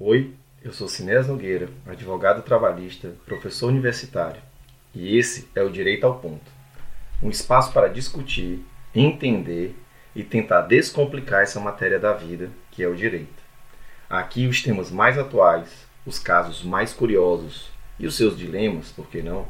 [0.00, 0.32] Oi,
[0.62, 4.40] eu sou Sinés Nogueira, advogado trabalhista, professor universitário,
[4.94, 6.48] e esse é o Direito ao Ponto
[7.20, 8.64] um espaço para discutir,
[8.94, 9.76] entender
[10.14, 13.42] e tentar descomplicar essa matéria da vida que é o direito.
[14.08, 17.68] Aqui os temas mais atuais, os casos mais curiosos
[17.98, 19.48] e os seus dilemas, por que não,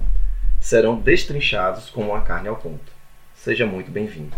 [0.58, 2.90] serão destrinchados como uma carne ao ponto.
[3.34, 4.34] Seja muito bem-vindo.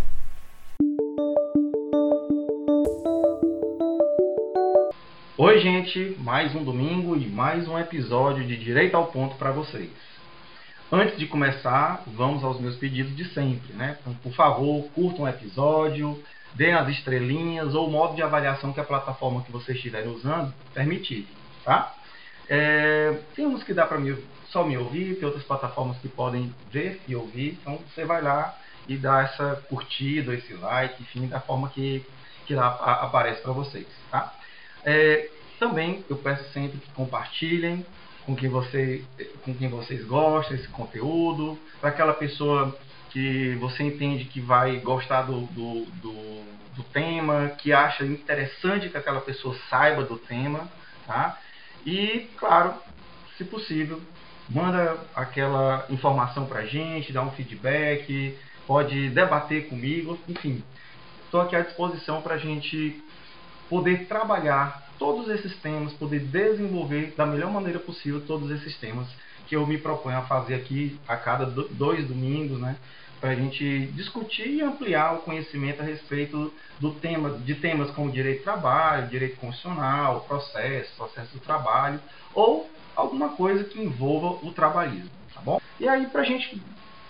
[5.43, 9.90] Oi, gente, mais um domingo e mais um episódio de Direito ao Ponto para vocês.
[10.93, 13.96] Antes de começar, vamos aos meus pedidos de sempre, né?
[14.03, 16.22] Então, por favor, curtam o episódio,
[16.53, 20.53] deem as estrelinhas ou o modo de avaliação que a plataforma que vocês estiverem usando
[20.75, 21.26] permitir,
[21.64, 21.94] tá?
[22.46, 23.99] É, tem uns que dá para
[24.50, 28.58] só me ouvir, tem outras plataformas que podem ver e ouvir, então você vai lá
[28.86, 32.05] e dá essa curtida, esse like, enfim, da forma que,
[32.44, 34.34] que lá aparece para vocês, tá?
[34.84, 37.84] É, também eu peço sempre que compartilhem
[38.25, 39.05] com quem, você,
[39.44, 42.77] com quem vocês gostam esse conteúdo, para aquela pessoa
[43.10, 46.42] que você entende que vai gostar do, do, do,
[46.77, 50.68] do, tema, que acha interessante que aquela pessoa saiba do tema,
[51.06, 51.38] tá?
[51.84, 52.74] E, claro,
[53.36, 54.00] se possível,
[54.48, 60.62] manda aquela informação para a gente, dá um feedback, pode debater comigo, enfim,
[61.24, 63.02] estou aqui à disposição para a gente
[63.70, 69.06] poder trabalhar todos esses temas, poder desenvolver da melhor maneira possível todos esses temas
[69.46, 72.77] que eu me proponho a fazer aqui a cada dois domingos, né?
[73.20, 78.10] Para a gente discutir e ampliar o conhecimento a respeito do tema, de temas como
[78.10, 82.00] direito do trabalho, direito constitucional, processo, processo do trabalho,
[82.34, 85.60] ou alguma coisa que envolva o trabalhismo, tá bom?
[85.78, 86.60] E aí, para a gente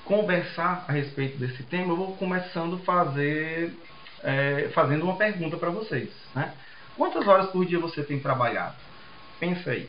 [0.04, 3.72] conversar a respeito desse tema, eu vou começando a fazer
[4.22, 6.10] é, fazendo uma pergunta para vocês.
[6.34, 6.52] Né?
[6.96, 8.76] Quantas horas por dia você tem trabalhado?
[9.38, 9.88] Pensa aí.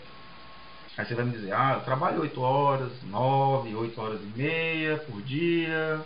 [0.97, 4.97] Aí você vai me dizer, ah, eu trabalho 8 horas, 9, 8 horas e meia
[4.97, 6.01] por dia,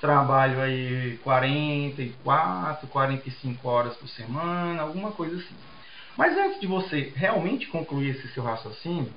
[0.00, 5.54] trabalho aí 44, 45 horas por semana, alguma coisa assim.
[6.16, 9.12] Mas antes de você realmente concluir esse seu raciocínio,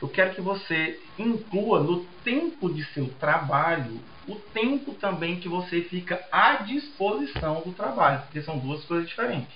[0.00, 5.82] eu quero que você inclua no tempo de seu trabalho o tempo também que você
[5.82, 9.54] fica à disposição do trabalho, porque são duas coisas diferentes.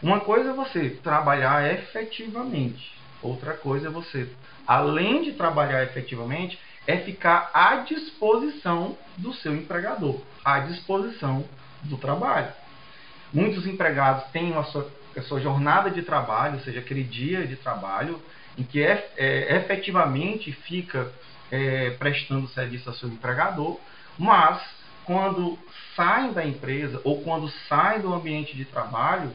[0.00, 4.30] Uma coisa é você trabalhar efetivamente, outra coisa é você,
[4.66, 11.44] além de trabalhar efetivamente, é ficar à disposição do seu empregador, à disposição
[11.82, 12.52] do trabalho.
[13.32, 17.56] Muitos empregados têm a sua, a sua jornada de trabalho, ou seja, aquele dia de
[17.56, 18.22] trabalho,
[18.58, 21.10] em que é, é, efetivamente fica
[21.50, 23.78] é, prestando serviço ao seu empregador,
[24.18, 24.60] mas
[25.04, 25.58] quando
[25.94, 29.32] saem da empresa ou quando saem do ambiente de trabalho,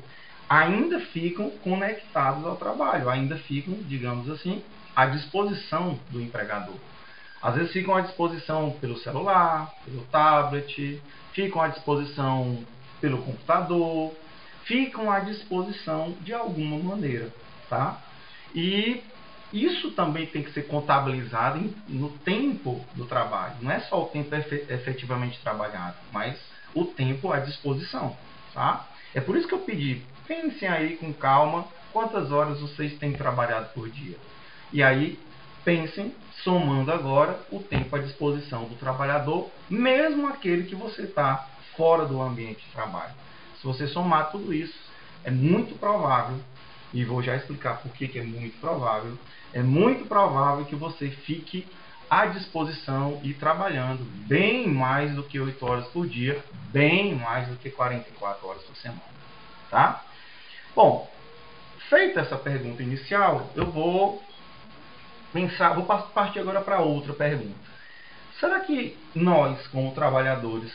[0.48, 4.62] ainda ficam conectados ao trabalho, ainda ficam, digamos assim,
[4.96, 6.76] à disposição do empregador.
[7.42, 11.02] Às vezes ficam à disposição pelo celular, pelo tablet,
[11.34, 12.64] ficam à disposição
[13.02, 14.14] pelo computador,
[14.66, 17.30] ficam à disposição de alguma maneira,
[17.70, 18.00] tá?
[18.56, 19.02] E
[19.54, 23.56] isso também tem que ser contabilizado no tempo do trabalho.
[23.62, 26.40] Não é só o tempo efetivamente trabalhado, mas
[26.74, 28.18] o tempo à disposição.
[28.52, 28.88] Tá?
[29.14, 33.70] É por isso que eu pedi, pensem aí com calma quantas horas vocês têm trabalhado
[33.76, 34.18] por dia.
[34.72, 35.20] E aí,
[35.64, 36.14] pensem,
[36.44, 41.48] somando agora o tempo à disposição do trabalhador, mesmo aquele que você está
[41.78, 43.14] fora do ambiente de trabalho.
[43.62, 44.78] Se você somar tudo isso,
[45.24, 46.38] é muito provável,
[46.94, 49.18] e vou já explicar por que, é muito provável,
[49.52, 51.68] é muito provável que você fique
[52.10, 57.56] à disposição e trabalhando bem mais do que 8 horas por dia, bem mais do
[57.56, 59.02] que 44 horas por semana.
[59.70, 60.04] Tá?
[60.76, 61.10] Bom,
[61.90, 64.22] feita essa pergunta inicial, eu vou
[65.32, 67.58] pensar, vou partir agora para outra pergunta.
[68.40, 70.72] Será que nós, como trabalhadores,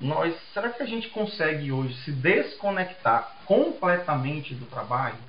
[0.00, 5.27] nós, será que a gente consegue hoje se desconectar completamente do trabalho?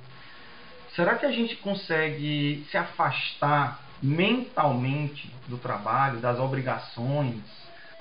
[0.99, 7.40] Será que a gente consegue se afastar mentalmente do trabalho, das obrigações,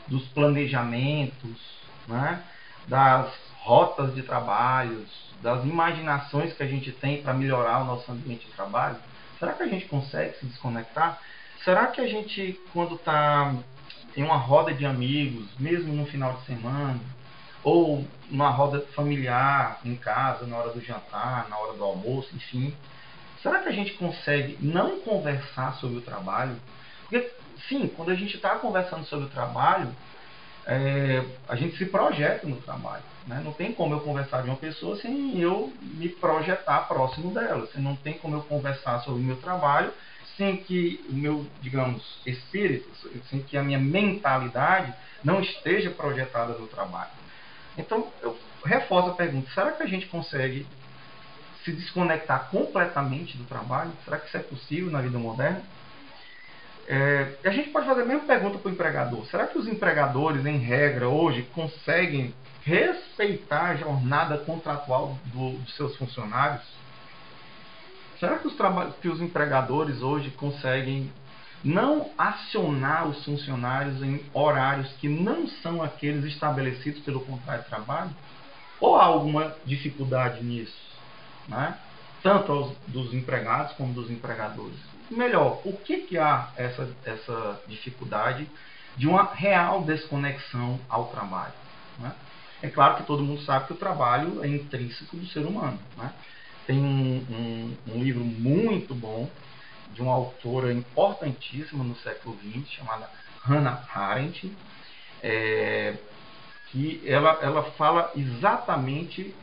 [0.08, 1.78] dos planejamentos,
[2.08, 2.42] né?
[2.88, 5.06] das rotas de trabalho,
[5.40, 8.96] das imaginações que a gente tem para melhorar o nosso ambiente de trabalho?
[9.38, 11.20] Será que a gente consegue se desconectar?
[11.64, 13.54] Será que a gente, quando está
[14.16, 16.98] em uma roda de amigos, mesmo no final de semana,
[17.68, 22.74] ou uma roda familiar em casa, na hora do jantar, na hora do almoço, enfim.
[23.42, 26.56] Será que a gente consegue não conversar sobre o trabalho?
[27.02, 27.30] Porque,
[27.68, 29.94] sim, quando a gente está conversando sobre o trabalho,
[30.66, 33.02] é, a gente se projeta no trabalho.
[33.26, 33.42] Né?
[33.44, 37.66] Não tem como eu conversar de uma pessoa sem eu me projetar próximo dela.
[37.66, 39.92] Você não tem como eu conversar sobre o meu trabalho
[40.38, 42.88] sem que o meu, digamos, espírito,
[43.28, 47.17] sem que a minha mentalidade não esteja projetada no trabalho.
[47.78, 50.66] Então, eu reforço a pergunta: será que a gente consegue
[51.64, 53.92] se desconectar completamente do trabalho?
[54.04, 55.62] Será que isso é possível na vida moderna?
[56.88, 60.44] É, a gente pode fazer a mesma pergunta para o empregador: será que os empregadores,
[60.44, 62.34] em regra, hoje, conseguem
[62.64, 66.66] respeitar a jornada contratual do, dos seus funcionários?
[68.18, 68.56] Será que os,
[69.00, 71.12] que os empregadores hoje conseguem
[71.64, 78.10] não acionar os funcionários em horários que não são aqueles estabelecidos pelo contrato de trabalho?
[78.80, 80.78] Ou há alguma dificuldade nisso?
[81.48, 81.76] Né?
[82.22, 84.78] Tanto aos, dos empregados como dos empregadores.
[85.10, 88.48] Melhor, por que, que há essa, essa dificuldade
[88.96, 91.54] de uma real desconexão ao trabalho?
[91.98, 92.12] Né?
[92.62, 95.78] É claro que todo mundo sabe que o trabalho é intrínseco do ser humano.
[95.96, 96.12] Né?
[96.66, 99.28] Tem um, um, um, livro muito bom
[99.92, 103.10] de uma autora importantíssima no século XX, chamada
[103.42, 104.54] Hannah Arendt,
[105.22, 105.94] é,
[106.70, 109.34] que ela, ela fala exatamente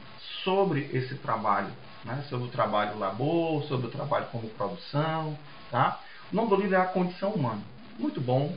[0.43, 1.71] sobre esse trabalho,
[2.03, 2.23] né?
[2.29, 5.37] sobre o trabalho labor, sobre o trabalho como produção.
[5.71, 5.99] Tá?
[6.31, 7.61] O nome do livro é A Condição Humana.
[7.97, 8.55] Muito bom.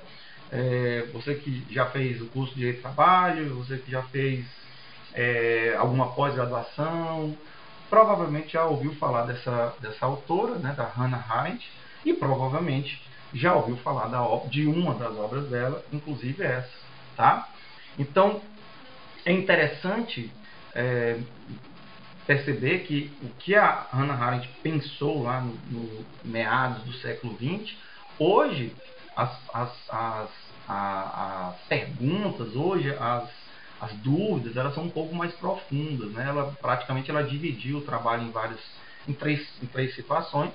[0.50, 4.46] É, você que já fez o curso de trabalho, você que já fez
[5.14, 7.36] é, alguma pós-graduação,
[7.88, 11.70] provavelmente já ouviu falar dessa, dessa autora, né, da Hannah Arendt,
[12.04, 13.02] e provavelmente
[13.32, 16.78] já ouviu falar da, de uma das obras dela, inclusive essa.
[17.16, 17.48] Tá?
[17.98, 18.40] Então,
[19.24, 20.32] é interessante
[20.74, 21.18] é,
[22.26, 27.76] perceber que o que a Hannah Arendt pensou lá no, no meados do século XX,
[28.18, 28.74] hoje
[29.16, 30.30] as, as, as,
[30.68, 33.47] as perguntas, hoje as
[33.80, 36.26] as dúvidas elas são um pouco mais profundas, né?
[36.28, 38.60] Ela praticamente ela dividiu o trabalho em vários
[39.06, 40.52] em três, em três situações,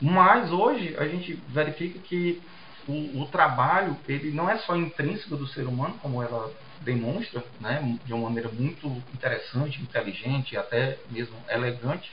[0.00, 2.42] mas hoje a gente verifica que
[2.88, 7.98] o, o, trabalho ele não é só intrínseco do ser humano, como ela demonstra, né,
[8.04, 12.10] de uma maneira muito interessante, inteligente, até mesmo elegante,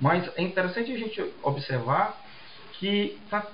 [0.00, 2.18] mas é interessante a gente observar
[2.72, 3.46] que está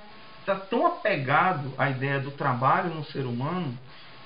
[0.46, 3.76] tá tão apegado à ideia do trabalho no ser humano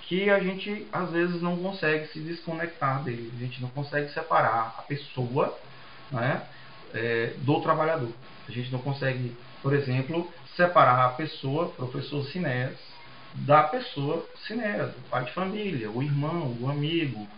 [0.09, 4.75] que a gente às vezes não consegue se desconectar dele, a gente não consegue separar
[4.79, 5.57] a pessoa
[6.11, 6.43] né,
[6.95, 8.11] é, do trabalhador.
[8.49, 10.27] A gente não consegue, por exemplo,
[10.57, 12.75] separar a pessoa, professor Sinés,
[13.35, 17.29] da pessoa Sinés, o pai de família, o irmão, o amigo,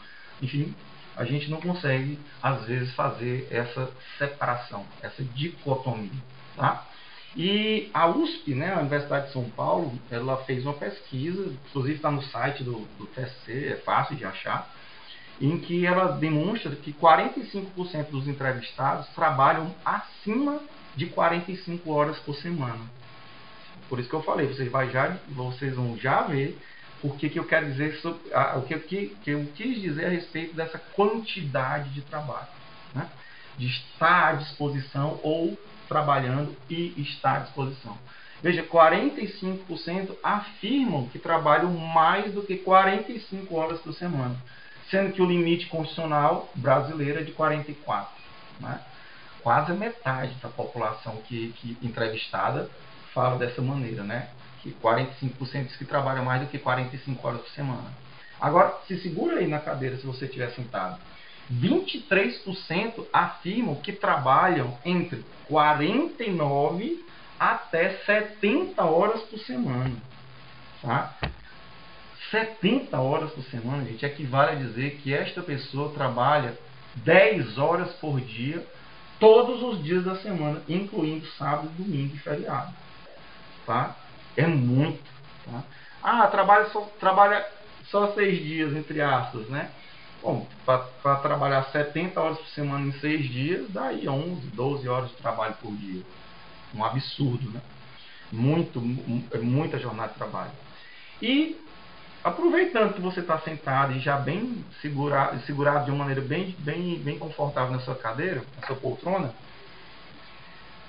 [0.40, 0.72] enfim,
[1.16, 6.08] a gente não consegue às vezes fazer essa separação, essa dicotomia,
[6.56, 6.86] tá?
[7.36, 12.10] E a USP, né, a Universidade de São Paulo, ela fez uma pesquisa, inclusive está
[12.10, 14.68] no site do, do TSC, é fácil de achar,
[15.40, 20.60] em que ela demonstra que 45% dos entrevistados trabalham acima
[20.96, 22.80] de 45 horas por semana.
[23.88, 26.58] Por isso que eu falei, vocês, vai já, vocês vão já ver
[27.02, 28.20] o que, que eu quero dizer sobre,
[28.56, 32.48] o que, que, que eu quis dizer a respeito dessa quantidade de trabalho.
[32.94, 33.08] Né?
[33.56, 35.58] De estar à disposição ou
[35.90, 37.98] trabalhando e está à disposição.
[38.40, 44.36] Veja, 45% afirmam que trabalham mais do que 45 horas por semana,
[44.88, 48.08] sendo que o limite constitucional brasileiro é de 44.
[48.60, 48.80] Né?
[49.42, 52.70] Quase a metade da população que, que entrevistada
[53.12, 54.30] fala dessa maneira, né?
[54.62, 57.90] que 45% diz que trabalha mais do que 45 horas por semana.
[58.40, 60.98] Agora, se segura aí na cadeira se você estiver sentado.
[61.52, 67.04] 23% afirmam que trabalham entre 49
[67.38, 69.96] até 70 horas por semana.
[70.82, 71.14] Tá?
[72.30, 76.56] 70 horas por semana, gente, equivale a dizer que esta pessoa trabalha
[76.96, 78.64] 10 horas por dia,
[79.18, 82.72] todos os dias da semana, incluindo sábado, domingo e feriado.
[83.66, 83.96] Tá?
[84.36, 85.02] É muito.
[85.44, 85.62] Tá?
[86.02, 87.46] Ah, trabalha só, trabalha
[87.90, 89.70] só seis dias, entre aspas, né?
[90.22, 95.16] Bom, para trabalhar 70 horas por semana em 6 dias, daí 11, 12 horas de
[95.16, 96.02] trabalho por dia.
[96.74, 97.60] Um absurdo, né?
[98.30, 98.80] Muito,
[99.32, 100.52] é muita jornada de trabalho.
[101.22, 101.58] E
[102.22, 106.98] aproveitando que você está sentado e já bem segurado, segurado de uma maneira bem, bem,
[106.98, 109.32] bem confortável na sua cadeira, na sua poltrona, uh,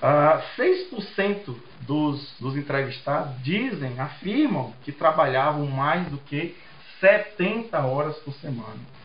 [0.03, 6.55] ah, 6% dos, dos entrevistados dizem, afirmam que trabalhavam mais do que
[7.00, 9.00] 70 horas por semana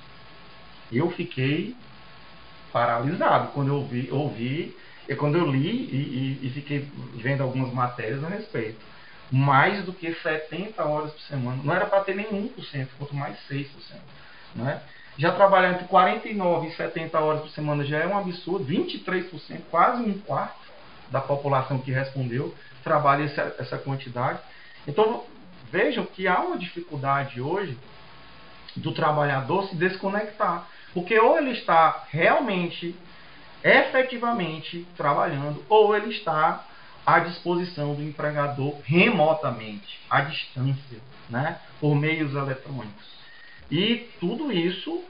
[0.93, 1.75] eu fiquei
[2.73, 4.77] paralisado quando eu ouvi, ouvi
[5.09, 8.79] e quando eu li e, e, e, fiquei vendo algumas matérias a respeito.
[9.31, 11.61] mais do que 70 horas por semana.
[11.63, 13.67] Não era para ter nem 1%, quanto mais 6%.
[14.55, 14.81] Né?
[15.19, 20.03] Já trabalhar entre 49 e 70 horas por semana já é um absurdo, 23%, quase
[20.03, 20.67] um quarto
[21.11, 24.39] da população que respondeu trabalha essa, essa quantidade.
[24.87, 25.25] Então,
[25.73, 27.77] vejam que há uma dificuldade hoje
[28.77, 30.69] do trabalhador se desconectar.
[30.97, 32.97] Porque ou ele está realmente,
[33.63, 36.65] efetivamente trabalhando, ou ele está
[37.05, 40.99] à disposição do empregador remotamente, à distância,
[41.29, 43.05] né, por meios eletrônicos.
[43.71, 45.05] E tudo isso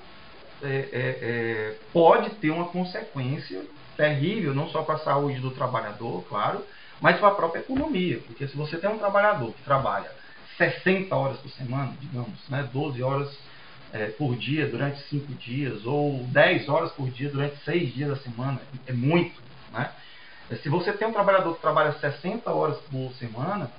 [0.60, 3.64] é, é, é, pode ter uma consequência
[3.96, 6.66] terrível, não só para a saúde do trabalhador, claro,
[7.00, 8.18] mas para a própria economia.
[8.26, 10.10] Porque se você tem um trabalhador que trabalha
[10.58, 13.38] 60 horas por semana, digamos, né, 12 horas
[13.92, 18.16] é, por dia durante 5 dias, ou 10 horas por dia durante 6 dias da
[18.16, 19.40] semana, é muito.
[19.72, 19.90] Né?
[20.62, 23.70] Se você tem um trabalhador que trabalha 60 horas por semana,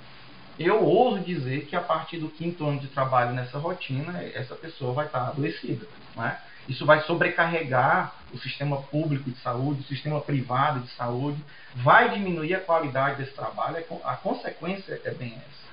[0.58, 4.92] eu ouso dizer que a partir do quinto ano de trabalho nessa rotina, essa pessoa
[4.92, 5.86] vai estar adoecida.
[6.16, 6.36] Né?
[6.68, 11.42] Isso vai sobrecarregar o sistema público de saúde, o sistema privado de saúde,
[11.76, 15.68] vai diminuir a qualidade desse trabalho, a consequência é bem essa.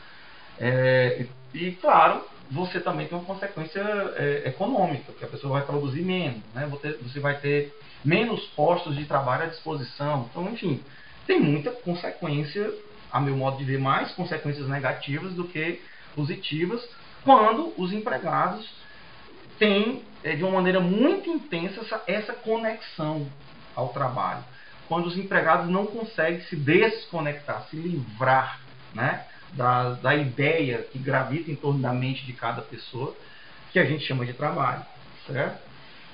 [0.57, 3.81] É, e, claro, você também tem uma consequência
[4.15, 6.69] é, econômica, que a pessoa vai produzir menos, né?
[7.01, 10.27] você vai ter menos postos de trabalho à disposição.
[10.29, 10.83] Então, enfim,
[11.25, 12.71] tem muita consequência,
[13.11, 15.81] a meu modo de ver, mais consequências negativas do que
[16.15, 16.87] positivas,
[17.23, 18.69] quando os empregados
[19.57, 23.27] têm, é, de uma maneira muito intensa, essa, essa conexão
[23.75, 24.43] ao trabalho.
[24.87, 28.59] Quando os empregados não conseguem se desconectar, se livrar
[28.93, 33.15] né, da, da ideia que gravita em torno da mente de cada pessoa,
[33.71, 34.83] que a gente chama de trabalho.
[35.27, 35.65] Certo?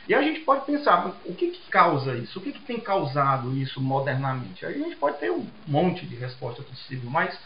[0.07, 2.39] E a gente pode pensar, o que, que causa isso?
[2.39, 4.65] O que, que tem causado isso modernamente?
[4.65, 7.37] Aí a gente pode ter um monte de resposta possível, mas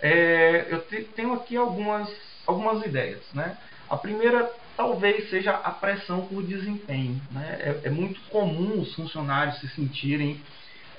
[0.00, 2.10] é, eu te, tenho aqui algumas,
[2.46, 3.22] algumas ideias.
[3.32, 3.56] Né?
[3.88, 7.20] A primeira talvez seja a pressão por desempenho.
[7.30, 7.58] Né?
[7.60, 10.40] É, é muito comum os funcionários se sentirem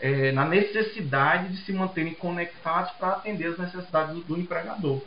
[0.01, 5.01] é, na necessidade de se manterem conectados para atender as necessidades do, do, empregador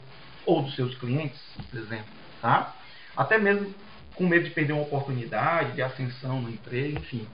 [0.47, 2.07] ou dos seus clientes, por exemplo.
[2.41, 2.75] Tá?
[3.17, 3.75] Até mesmo
[4.15, 7.27] com medo de perder uma oportunidade de ascensão no emprego, enfim.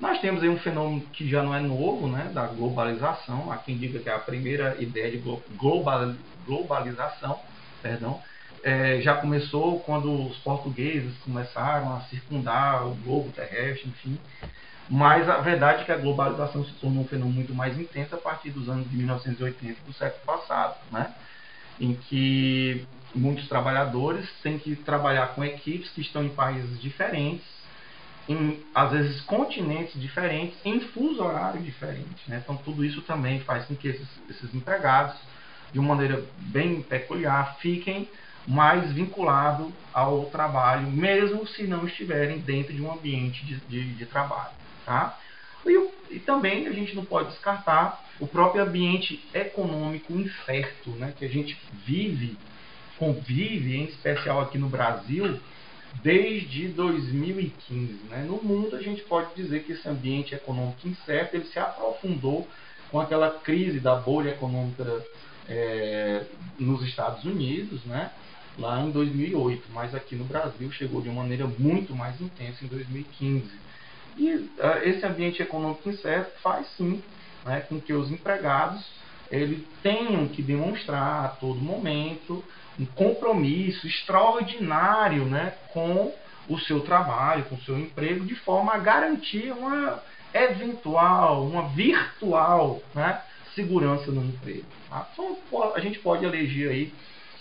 [0.00, 3.50] Nós temos aí um fenômeno que já não é novo, né, da globalização.
[3.52, 5.18] Há quem diga que é a primeira ideia de
[5.56, 6.14] global,
[6.46, 7.38] globalização,
[7.82, 8.20] perdão,
[8.62, 14.18] é, já começou quando os portugueses começaram a circundar o globo terrestre, enfim.
[14.90, 18.18] Mas a verdade é que a globalização se tornou um fenômeno muito mais intenso a
[18.18, 21.12] partir dos anos de 1980 do século passado, né?
[21.78, 27.46] em que muitos trabalhadores têm que trabalhar com equipes que estão em países diferentes,
[28.28, 32.22] em às vezes continentes diferentes, em fuso horário diferente.
[32.26, 32.40] Né?
[32.42, 35.16] Então tudo isso também faz com que esses, esses empregados,
[35.70, 38.08] de uma maneira bem peculiar, fiquem
[38.46, 44.06] mais vinculado ao trabalho, mesmo se não estiverem dentro de um ambiente de, de, de
[44.06, 44.56] trabalho.
[44.88, 45.18] Tá?
[45.66, 51.26] E, e, também a gente não pode descartar o próprio ambiente econômico incerto né, que
[51.26, 52.38] a gente vive,
[52.98, 55.38] convive, em especial aqui no Brasil,
[56.02, 57.92] desde 2015.
[58.08, 58.24] Né?
[58.26, 62.48] No mundo, a gente pode dizer que esse ambiente econômico incerto ele se aprofundou
[62.90, 65.04] com aquela crise da bolha econômica
[65.46, 66.24] é,
[66.58, 68.10] nos Estados Unidos, né?
[68.58, 72.68] lá em 2008, mas aqui no Brasil chegou de uma maneira muito mais intensa em
[72.68, 73.67] 2015.
[74.18, 74.50] E uh,
[74.82, 77.02] esse ambiente econômico incerto faz sim
[77.44, 78.84] né, com que os empregados
[79.30, 82.42] eles tenham que demonstrar a todo momento
[82.78, 86.12] um compromisso extraordinário né, com
[86.48, 92.80] o seu trabalho, com o seu emprego, de forma a garantir uma eventual, uma virtual
[92.94, 93.20] né,
[93.54, 94.64] segurança no emprego.
[94.88, 95.08] Tá?
[95.12, 95.36] Então,
[95.74, 96.92] a gente pode eleger aí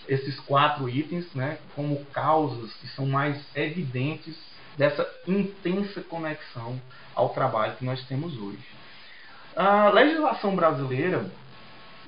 [0.07, 4.35] esses quatro itens né, como causas que são mais evidentes
[4.77, 6.79] dessa intensa conexão
[7.15, 8.63] ao trabalho que nós temos hoje.
[9.55, 11.25] A legislação brasileira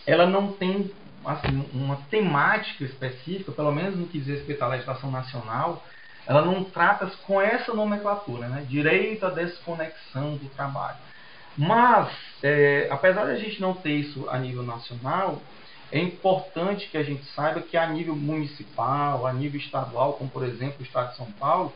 [0.05, 0.91] ela não tem
[1.25, 5.83] assim, uma temática específica, pelo menos no que diz respeito à legislação nacional,
[6.25, 8.65] ela não trata com essa nomenclatura, né?
[8.67, 10.97] direito à desconexão do trabalho.
[11.57, 12.09] Mas,
[12.43, 15.41] é, apesar de a gente não ter isso a nível nacional,
[15.91, 20.43] é importante que a gente saiba que a nível municipal, a nível estadual, como por
[20.45, 21.73] exemplo o Estado de São Paulo,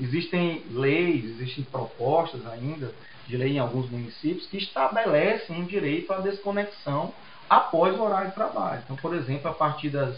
[0.00, 2.92] existem leis, existem propostas ainda
[3.26, 7.12] de lei em alguns municípios que estabelecem um direito à desconexão
[7.48, 8.82] após o horário de trabalho.
[8.84, 10.16] Então, por exemplo, a partir das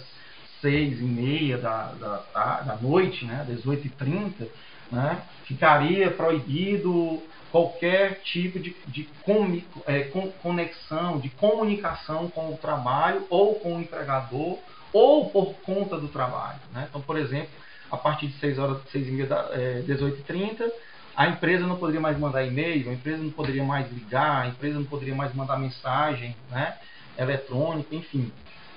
[0.61, 4.49] seis e meia da, da, da noite, né, das oito e trinta,
[4.90, 10.11] né, ficaria proibido qualquer tipo de, de com, é,
[10.42, 14.59] conexão, de comunicação com o trabalho ou com o empregador
[14.92, 16.61] ou por conta do trabalho.
[16.73, 16.87] Né?
[16.88, 17.50] Então, por exemplo,
[17.90, 20.73] a partir de 6 horas, 6 e meia, é, 18 30
[21.16, 24.78] a empresa não poderia mais mandar e-mail, a empresa não poderia mais ligar, a empresa
[24.78, 26.76] não poderia mais mandar mensagem né,
[27.16, 28.31] eletrônica, enfim.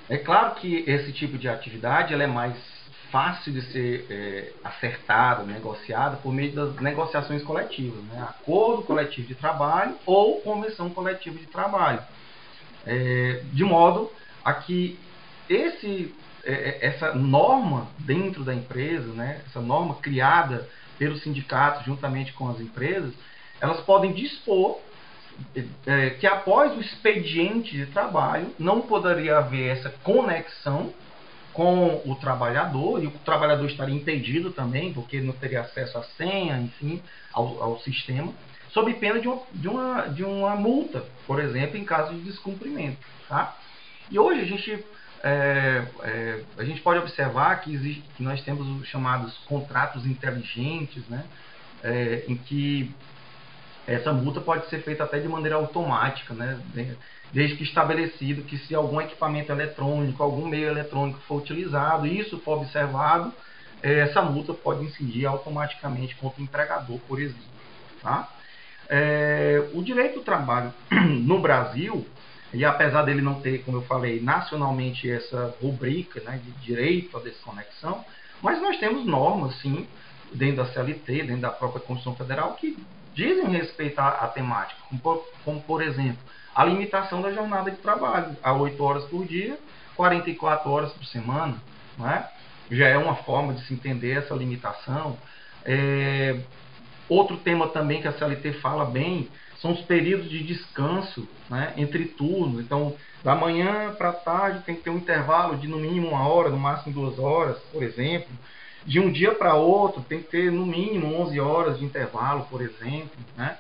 [0.08, 2.56] É claro que esse tipo de atividade ela é mais
[3.12, 8.26] fácil de ser é, acertada, negociada por meio das negociações coletivas, né?
[8.30, 12.02] acordo coletivo de trabalho ou convenção coletiva de trabalho,
[12.86, 14.12] é, de modo
[14.46, 14.98] a que
[15.50, 19.42] esse, é, é, essa norma dentro da empresa, né?
[19.46, 20.68] essa norma criada
[20.98, 23.14] pelos sindicatos juntamente com as empresas,
[23.62, 24.80] elas podem dispor
[25.86, 30.94] é, que após o expediente de trabalho não poderia haver essa conexão
[31.54, 36.60] com o trabalhador, e o trabalhador estaria impedido também, porque não teria acesso à senha,
[36.60, 37.02] enfim,
[37.34, 38.32] ao, ao sistema,
[38.72, 43.06] sob pena de uma, de, uma, de uma multa, por exemplo, em caso de descumprimento.
[43.28, 43.58] Tá?
[44.10, 44.86] E hoje a gente,
[45.24, 51.08] é, é, a gente pode observar que, existe, que nós temos os chamados contratos inteligentes,
[51.08, 51.26] né?
[51.84, 52.94] É, em que
[53.88, 56.60] essa multa pode ser feita até de maneira automática, né?
[57.32, 62.60] desde que estabelecido que se algum equipamento eletrônico, algum meio eletrônico for utilizado isso for
[62.60, 63.34] observado,
[63.82, 67.44] é, essa multa pode incidir automaticamente contra o empregador, por exemplo.
[68.02, 68.30] Tá?
[68.90, 72.06] É, o direito do trabalho no Brasil,
[72.54, 77.20] e apesar dele não ter, como eu falei, nacionalmente essa rubrica né, de direito à
[77.20, 78.04] desconexão,
[78.42, 79.88] mas nós temos normas, sim,
[80.34, 82.78] dentro da CLT, dentro da própria Constituição Federal, que
[83.14, 86.20] dizem respeito à, à temática, como por, como por, exemplo,
[86.56, 89.58] a limitação da jornada de trabalho a 8 horas por dia,
[89.96, 91.56] 44 horas por semana,
[91.98, 92.30] não é?
[92.72, 95.18] já é uma forma de se entender essa limitação.
[95.66, 96.40] É,
[97.08, 99.28] outro tema também que a CLT fala bem
[99.62, 102.62] são os períodos de descanso né, entre turnos.
[102.62, 106.50] Então, da manhã para tarde tem que ter um intervalo de no mínimo uma hora,
[106.50, 108.30] no máximo duas horas, por exemplo
[108.86, 112.62] de um dia para outro tem que ter no mínimo 11 horas de intervalo, por
[112.62, 113.12] exemplo.
[113.36, 113.58] Né?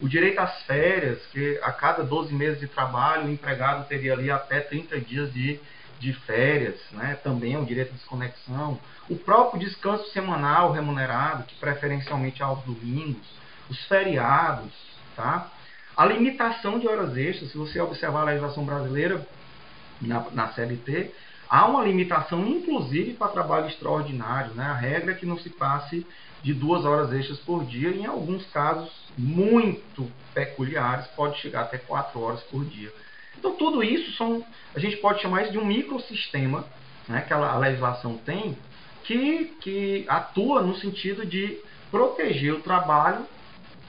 [0.00, 4.30] O direito às férias, que a cada 12 meses de trabalho o empregado teria ali
[4.30, 5.60] até 30 dias de,
[5.98, 7.18] de férias, né?
[7.22, 8.78] também é um direito de desconexão.
[9.08, 13.38] O próprio descanso semanal remunerado, que preferencialmente aos domingos.
[13.68, 14.72] Os feriados,
[15.20, 15.50] tá?
[15.96, 19.26] A limitação de horas extras, se você observar a legislação brasileira
[20.00, 21.12] na, na CLT,
[21.50, 24.54] Há uma limitação, inclusive, para trabalho extraordinário.
[24.54, 24.62] Né?
[24.62, 26.06] A regra é que não se passe
[26.44, 32.20] de duas horas extras por dia, em alguns casos muito peculiares, pode chegar até quatro
[32.20, 32.92] horas por dia.
[33.36, 36.64] Então, tudo isso são, a gente pode chamar isso de um microsistema
[37.08, 38.56] né, que a legislação tem,
[39.02, 41.58] que, que atua no sentido de
[41.90, 43.26] proteger o trabalho,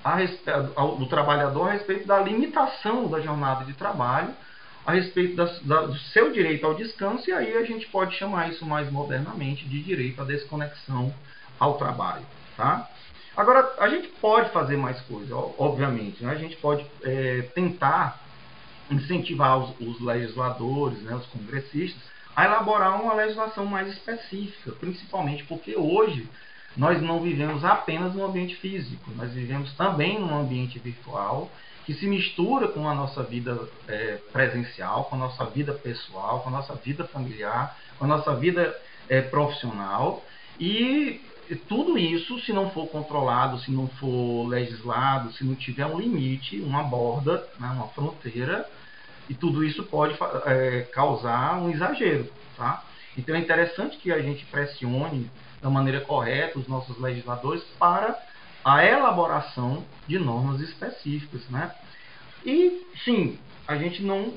[0.03, 4.33] a, o trabalhador a respeito da limitação da jornada de trabalho
[4.85, 8.49] a respeito da, da, do seu direito ao descanso, e aí a gente pode chamar
[8.49, 11.13] isso mais modernamente de direito à desconexão
[11.59, 12.25] ao trabalho.
[12.57, 12.89] Tá?
[13.37, 16.23] Agora, a gente pode fazer mais coisas, obviamente.
[16.23, 16.31] Né?
[16.31, 18.19] A gente pode é, tentar
[18.89, 22.01] incentivar os, os legisladores, né, os congressistas,
[22.35, 26.27] a elaborar uma legislação mais específica, principalmente porque hoje
[26.75, 31.51] nós não vivemos apenas no ambiente físico, nós vivemos também no ambiente virtual
[31.85, 36.49] que se mistura com a nossa vida é, presencial, com a nossa vida pessoal, com
[36.49, 38.75] a nossa vida familiar, com a nossa vida
[39.09, 40.23] é, profissional.
[40.59, 41.21] E
[41.67, 46.59] tudo isso, se não for controlado, se não for legislado, se não tiver um limite,
[46.61, 48.69] uma borda, né, uma fronteira,
[49.29, 52.31] e tudo isso pode é, causar um exagero.
[52.55, 52.83] Tá?
[53.17, 55.29] Então é interessante que a gente pressione
[55.61, 58.17] da maneira correta os nossos legisladores para
[58.63, 61.71] a elaboração de normas específicas, né?
[62.45, 64.33] E sim, a gente não,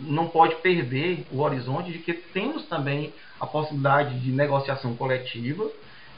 [0.00, 5.68] não pode perder o horizonte de que temos também a possibilidade de negociação coletiva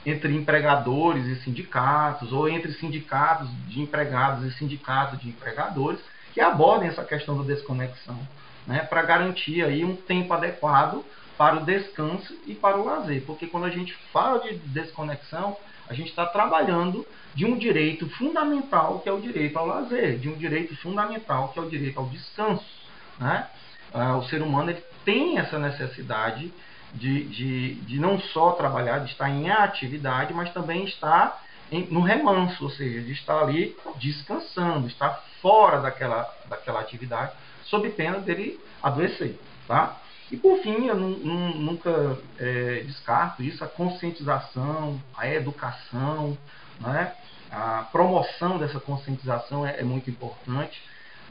[0.04, 5.98] entre empregadores e sindicatos, ou entre sindicatos de empregados e sindicatos de empregadores,
[6.32, 8.18] que abordem essa questão da desconexão,
[8.66, 11.04] né, para garantir aí um tempo adequado
[11.36, 13.22] para o descanso e para o lazer.
[13.26, 15.56] Porque quando a gente fala de desconexão,
[15.88, 20.28] a gente está trabalhando de um direito fundamental que é o direito ao lazer, de
[20.28, 22.64] um direito fundamental que é o direito ao descanso.
[23.18, 23.46] Né?
[23.92, 26.52] Ah, o ser humano ele tem essa necessidade
[26.94, 32.00] de, de, de não só trabalhar, de estar em atividade, mas também estar em, no
[32.00, 37.32] remanso, ou seja, de estar ali descansando, estar fora daquela, daquela atividade,
[37.64, 39.38] sob pena dele adoecer.
[39.66, 39.96] Tá?
[40.30, 46.36] E por fim, eu nunca é, descarto isso, a conscientização, a educação,
[46.80, 47.12] né?
[47.50, 50.82] a promoção dessa conscientização é, é muito importante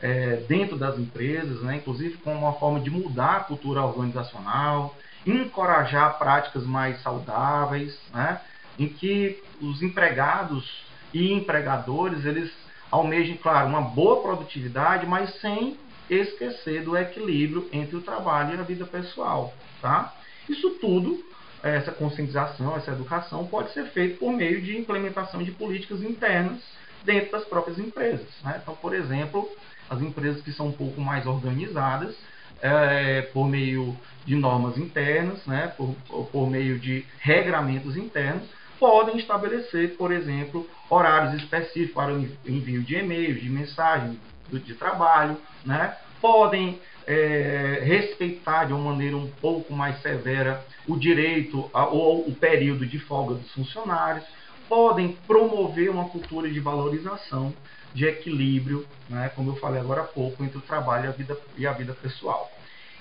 [0.02, 1.76] é, dentro das empresas, né?
[1.76, 8.40] inclusive como uma forma de mudar a cultura organizacional, encorajar práticas mais saudáveis, né?
[8.80, 12.50] em que os empregados e empregadores eles
[12.90, 15.78] almejem, claro, uma boa produtividade, mas sem
[16.10, 19.54] esquecer do equilíbrio entre o trabalho e a vida pessoal.
[19.82, 20.14] Tá?
[20.48, 21.24] Isso tudo,
[21.64, 26.62] essa conscientização, essa educação, pode ser feito por meio de implementação de políticas internas
[27.04, 28.28] dentro das próprias empresas.
[28.44, 28.60] Né?
[28.62, 29.50] Então, por exemplo,
[29.90, 32.16] as empresas que são um pouco mais organizadas,
[32.62, 35.96] é, por meio de normas internas, né, por,
[36.32, 38.44] por meio de regramentos internos,
[38.80, 44.18] podem estabelecer, por exemplo, horários específicos para o envio de e-mails, de mensagens
[44.52, 45.96] de trabalho, né?
[46.22, 52.34] podem é, respeitar de uma maneira um pouco mais severa o direito a, ou o
[52.34, 54.26] período de folga dos funcionários,
[54.68, 57.54] podem promover uma cultura de valorização,
[57.94, 61.38] de equilíbrio, né, como eu falei agora há pouco, entre o trabalho e a vida,
[61.58, 62.52] e a vida pessoal.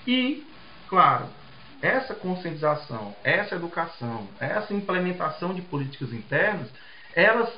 [0.07, 0.45] E,
[0.87, 1.25] claro,
[1.81, 6.69] essa conscientização, essa educação, essa implementação de políticas internas,
[7.13, 7.49] elas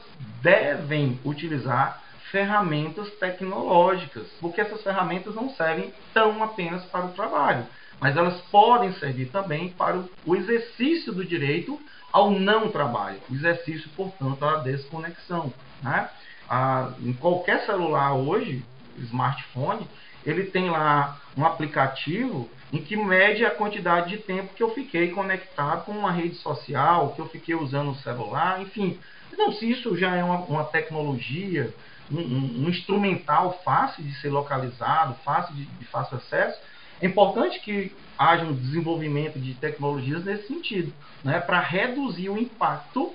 [0.41, 7.65] devem utilizar ferramentas tecnológicas, porque essas ferramentas não servem tão apenas para o trabalho,
[7.99, 11.79] mas elas podem servir também para o exercício do direito
[12.11, 15.53] ao não trabalho, o exercício, portanto, à desconexão.
[15.81, 16.09] Né?
[16.49, 18.63] Ah, em qualquer celular hoje,
[18.99, 19.87] smartphone,
[20.25, 25.11] ele tem lá um aplicativo em que mede a quantidade de tempo que eu fiquei
[25.11, 28.99] conectado com uma rede social, que eu fiquei usando o celular, enfim.
[29.31, 31.73] Então, se isso já é uma, uma tecnologia,
[32.11, 36.59] um, um, um, instrumental fácil de ser localizado, fácil de, de fácil acesso,
[37.01, 40.91] é importante que haja um desenvolvimento de tecnologias nesse sentido,
[41.23, 43.13] né, para reduzir o impacto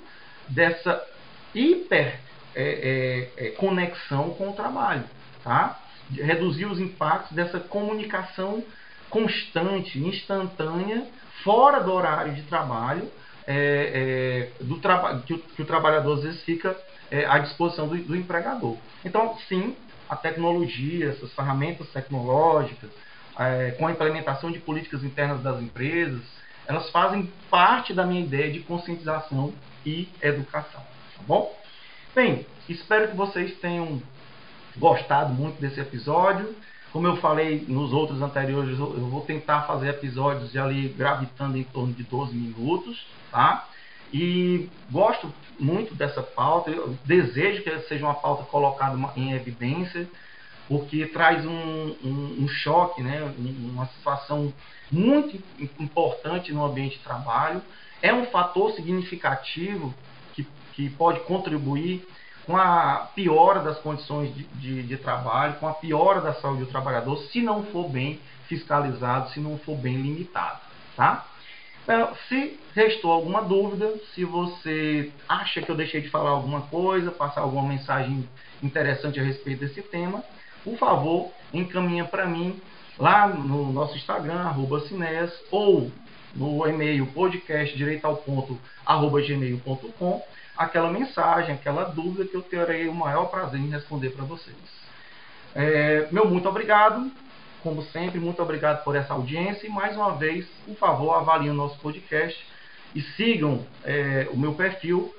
[0.49, 1.05] dessa
[1.55, 2.19] hiper
[2.55, 5.05] é, é, é, conexão com o trabalho,
[5.43, 5.79] tá?
[6.11, 8.63] reduzir os impactos dessa comunicação
[9.09, 11.07] constante, instantânea,
[11.43, 13.11] fora do horário de trabalho,
[13.47, 16.77] é, é, do traba que, o, que o trabalhador às vezes fica
[17.13, 18.79] é, à disposição do, do, empregador.
[19.05, 19.77] Então, sim,
[20.09, 22.91] a tecnologia, essas ferramentas tecnológicas,
[23.39, 26.23] é, com a implementação de políticas internas das empresas,
[26.67, 29.53] elas fazem parte da minha ideia de conscientização
[29.85, 30.81] e educação.
[30.81, 31.55] Tá bom?
[32.15, 34.01] Bem, espero que vocês tenham
[34.79, 36.55] gostado muito desse episódio.
[36.93, 41.93] Como eu falei nos outros anteriores, eu vou tentar fazer episódios ali gravitando em torno
[41.93, 43.67] de 12 minutos, tá?
[44.13, 50.07] E gosto muito dessa pauta, eu desejo que seja uma pauta colocada em evidência,
[50.69, 53.23] porque traz um, um, um choque, né?
[53.39, 54.53] uma situação
[54.91, 55.43] muito
[55.81, 57.63] importante no ambiente de trabalho.
[58.03, 59.95] É um fator significativo
[60.35, 62.07] que, que pode contribuir
[62.45, 66.67] com a piora das condições de, de, de, trabalho, com a piora da saúde do
[66.67, 70.61] trabalhador, se não for bem fiscalizado, se não for bem limitado.
[70.97, 71.25] Tá?
[71.83, 77.11] Então, se restou alguma dúvida, se você acha que eu deixei de falar alguma coisa,
[77.11, 78.29] passar alguma mensagem
[78.63, 80.23] interessante a respeito desse tema,
[80.63, 82.61] por favor, encaminha para mim
[82.99, 84.83] lá no nosso Instagram, arroba
[85.51, 85.91] ou
[86.35, 87.77] no e-mail podcast
[88.87, 90.23] arroba gmail.com
[90.57, 94.57] aquela mensagem, aquela dúvida que eu terei o maior prazer em responder para vocês.
[95.55, 97.11] É, meu muito obrigado,
[97.63, 101.55] como sempre, muito obrigado por essa audiência e mais uma vez, por favor, avaliem o
[101.55, 102.45] nosso podcast
[102.95, 105.15] e sigam é, o meu perfil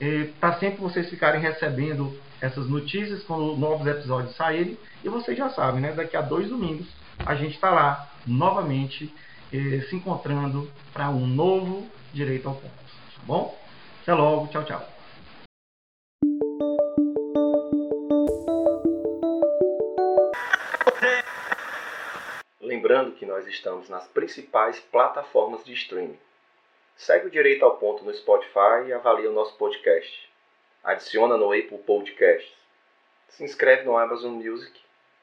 [0.00, 4.78] é, para sempre vocês ficarem recebendo essas notícias quando novos episódios saírem.
[5.02, 5.92] E vocês já sabem, né?
[5.92, 6.86] Daqui a dois domingos
[7.18, 9.12] a gente está lá novamente
[9.52, 12.68] é, se encontrando para um novo Direito ao Ponto.
[12.68, 13.58] Tá bom?
[14.02, 14.97] Até logo, tchau, tchau.
[22.88, 26.18] Lembrando que nós estamos nas principais plataformas de streaming.
[26.96, 30.26] Segue o Direito ao Ponto no Spotify e avalia o nosso podcast.
[30.82, 32.50] Adiciona no Apple Podcasts.
[33.28, 34.72] Se inscreve no Amazon Music,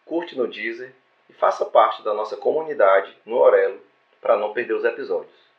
[0.05, 0.93] curte no Deezer
[1.27, 3.81] e faça parte da nossa comunidade no Orelo
[4.21, 5.33] para não perder os episódios.